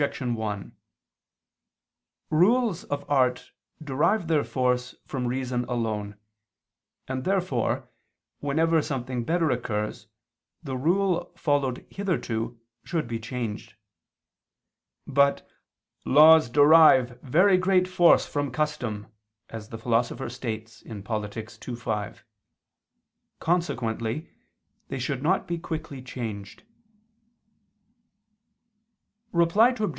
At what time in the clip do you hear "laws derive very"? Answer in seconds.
16.03-17.59